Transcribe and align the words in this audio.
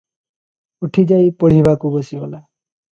ଉଠି 0.87 1.05
ଯାଇ 1.13 1.31
ପଢ଼ିବାକୁ 1.45 1.95
ବସିଗଲା। 1.99 2.45